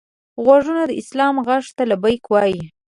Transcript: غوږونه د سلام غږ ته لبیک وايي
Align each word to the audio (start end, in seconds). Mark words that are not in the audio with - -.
غوږونه 0.43 0.81
د 0.87 0.91
سلام 1.09 1.35
غږ 1.47 1.65
ته 1.77 1.83
لبیک 1.91 2.23
وايي 2.31 2.61